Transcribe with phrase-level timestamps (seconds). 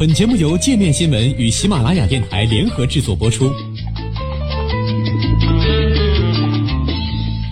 [0.00, 3.52] 本节目由界面新闻与喜马拉雅电台联合制作播出。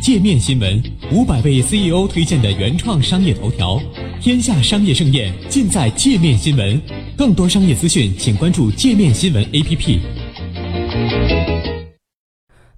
[0.00, 0.82] 界面新闻
[1.12, 3.79] 五百位 CEO 推荐的原创商业头条，
[4.19, 6.80] 天下商业盛宴尽在界面新闻。
[7.19, 10.01] 更多商业资讯，请关注界面新闻 APP。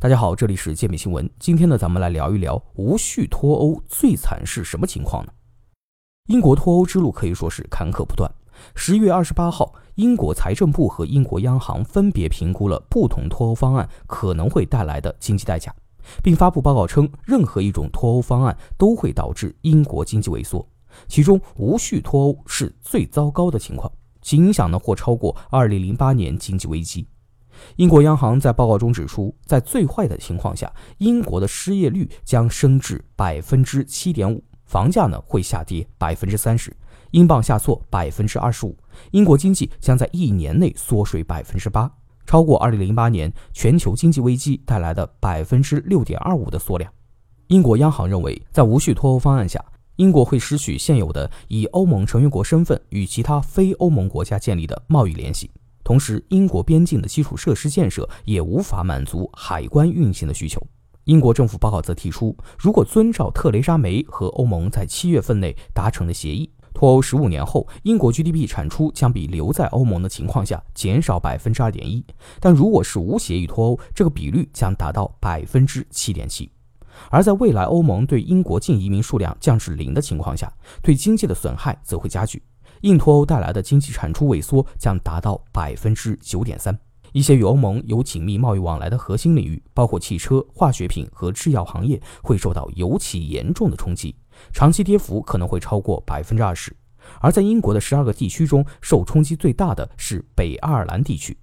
[0.01, 1.31] 大家好，这里是界面新闻。
[1.39, 5.31] 今天呢，咱们来聊一聊无序脱欧最惨是什么情况呢？
[6.27, 8.29] 英国脱欧之路可以说是坎坷不断。
[8.75, 15.75] 十月二十八号，英国财政部和英国央行分别评估了不同脱欧方案可能会带来的经济代价，
[16.23, 20.67] 并发布报告称，任何一种脱欧方案都会导致英国经济萎缩，
[21.09, 23.91] 其中无序脱欧是最糟糕的情况，
[24.23, 27.07] 其影响呢或超过二零零八年经济危机。
[27.77, 36.75] 英国央行在报告中指出，在最坏的情况下，英国的失业率将升至百分之七点五，房价呢会下跌百分之三十。
[37.13, 38.77] 英镑下挫百分之二十五，
[39.11, 41.91] 英国经济将在一年内缩水百分之八，
[42.25, 46.93] 超过二零零八年全球经济危机带来的百分之六点二五的缩量。
[47.49, 49.65] 英国央行认为，在无序脱欧方案下，
[49.97, 55.51] 英国会失去现有的以欧盟成员国身份与其他非欧盟国家建立的贸易联系，
[55.83, 60.65] 同时，英国边境的基础设施建设也无法满足海关运行的需求。
[61.05, 66.49] 英国政府报告则提出，如果遵照特蕾莎梅和欧盟在七月份内达成的协议。
[66.73, 72.05] 脱欧十五年后，英国 GDP 产出将比留在欧盟的情况下减少百分之二点一，
[72.39, 76.51] 但如果是无协议脱欧，这个比率将达到百分之七点七。
[77.09, 80.53] 而在未来欧盟对英国净移民数量降至零的情况下，
[80.83, 82.43] 对经济的损害则会加剧，
[82.83, 86.79] 硬脱欧带来的经济产出萎缩将达到百分之九点三。
[87.13, 94.15] 一些与欧盟有紧密贸易往来的核心领域，包括汽车、化学品和制药行业，会受到尤其严重的冲击。
[94.53, 96.75] 长期跌幅可能会超过百分之二十，
[97.21, 101.37] 而在英国的十二个地区中，受冲击最大的是北爱尔兰地区。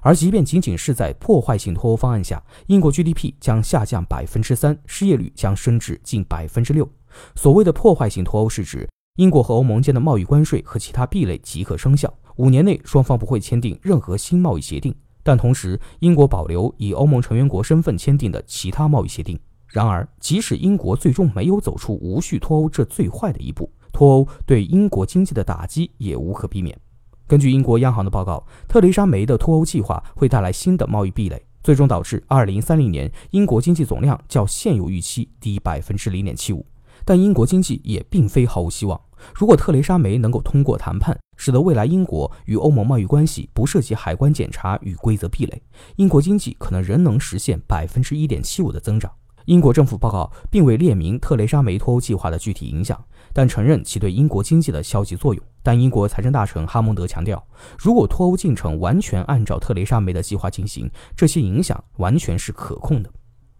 [0.00, 6.88] 而即便仅仅是在破坏性脱欧方案下，英国 GDP 将下降百分之三，失业率将升至近百分之六。
[7.34, 19.38] 所谓的破坏性脱欧是指英国和欧盟间的贸易关税和其他壁垒即可生效，五年内双方不会签订任何新贸易协定，但同时英国保留以欧盟成员国身份签订的其他贸易协定。
[19.72, 26.78] 然而，即使英国最终没有走出无序脱欧这最坏的一步，脱欧对英国经济的打击也无可避免。
[27.26, 36.66] 根据英国央行的报告，特蕾莎梅的脱欧计划会带来新的贸易壁垒，最终导致2030年英国经济总量较现有预期低百分之零点七五。
[37.06, 39.00] 但英国经济也并非毫无希望。
[39.34, 45.62] 如果特蕾莎梅能够通过谈判，使得未来英国与欧盟贸易关系不涉及海关检查与规则壁垒，
[45.96, 49.10] 英国经济可能仍能实现百分之一点七五的增长。
[49.46, 55.42] 英国政府报告并未列明特蕾莎梅脱欧计划的具体影响，但承认其对英国经济的消极作用。
[55.62, 57.42] 但英国财政大臣哈蒙德强调，
[57.78, 63.10] 如果脱欧进程完全按照特蕾莎梅的计划进行，这些影响完全是可控的。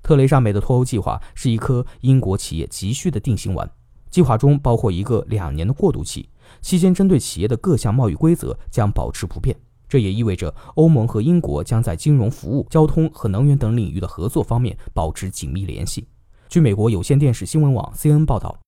[0.02, 3.70] 特蕾莎梅的脱欧计划是一颗英国企业急需的定心丸，
[4.10, 6.28] 计划中包括一个两年的过渡期，
[6.60, 9.56] 期间针对企业的各项贸易规则将保持不变。
[9.92, 16.08] 这也意味着欧盟和英国将在金融服务、交通和能源等领域的合作方面保持紧密联系。
[16.48, 18.58] 据美国有线电视新闻网 CNN 报道，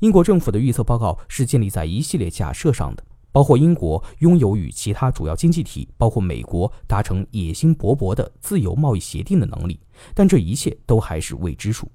[0.00, 3.02] 英国政府的预测报告是建立在一系列假设上的，
[3.32, 9.80] 包括英国拥有与其他主要经济体，包括美国达成野心勃勃的自由贸易协定的能力，
[10.12, 11.90] 但这一切都还是未知数。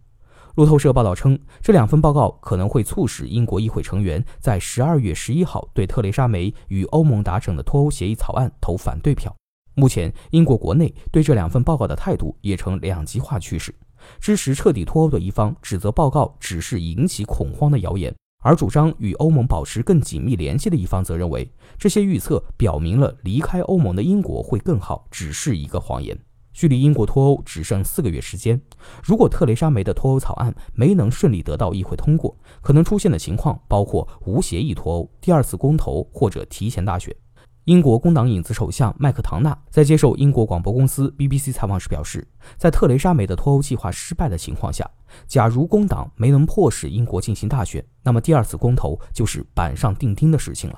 [0.55, 9.33] 路透社报道称，这两份报告可能会促使英国议会成员在十二月十一号对特蕾莎梅与欧盟达成的脱欧协议草案投反对票。
[9.75, 13.73] 目前，英国国内对这两份报告的态度也呈两极化趋势。
[14.19, 26.17] 支持彻底脱欧的一方指责报告只是引起恐慌的谣言，而主张与欧盟保持更紧密联系的一方则认为，这些预测表明了离开欧盟的英国会更好，只是一个谎言。
[26.59, 28.59] 距离英国脱欧只剩四个月时间，
[29.01, 37.15] 如果特蕾莎梅的脱欧草案没能顺利得到议会通过，可能出现的情况包括无协议脱欧、第二次公投或者提前大选。
[37.63, 44.85] 英国工党影子首相麦克唐纳在接受英国广播公司 BBC 采访时表示，在特蕾莎梅的脱欧计划失败的情况下，
[45.27, 50.77] 假如工党没能迫使英国进行大选，那么第二次公投就是板上钉钉的事情了。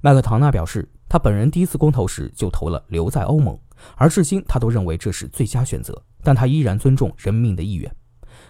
[0.00, 3.56] 麦克唐纳表示，他本人第一次公投时就投了留在欧盟。
[3.96, 7.90] 而至今，他都认为这是最佳选择，但他依然尊重人民的意愿。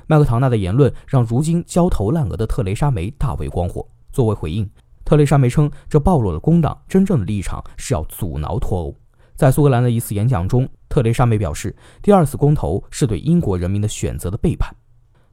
[0.06, 3.86] 麦克唐纳的言论让如今焦头烂额的特蕾莎梅大为光火。
[4.12, 4.68] 作为回应，
[5.04, 8.94] 特蕾莎梅称，这暴露了工党真正的立场是要阻挠脱欧。
[9.36, 14.74] 在苏格兰的一次演讲中，特蕾莎梅表示，第二次公投是对英国人民的选择的背叛。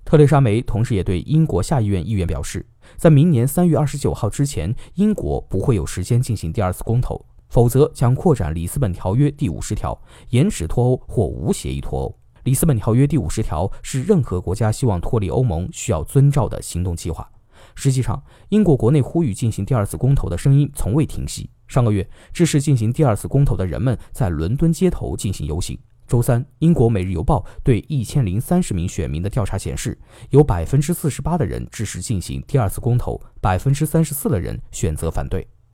[0.06, 2.66] 特蕾莎梅同时也对英国下议院议员表示，
[2.96, 7.26] 在明年三月二十九号之前，英国不会有时间进行第二次公投。
[7.50, 10.00] 否则将扩展里斯本条约第五十条，
[10.30, 12.20] 延迟脱欧或无协议脱欧。
[12.44, 17.30] 里斯本条约第五十条是任何国家希望脱离欧盟需要遵照的行动计划。
[17.76, 21.50] 实际上，英国国内呼吁进行第二次公投的声音从未停息。
[21.68, 25.78] 上个月，支持进行第二次公投的人们在伦敦街头进行游行。
[26.08, 30.00] 周三，英国《每日邮报》对一千零三十名选民的调查显示，
[30.30, 35.46] 有百分之四十八的人支持进行第二次公投，百分之三十四的人选择反对。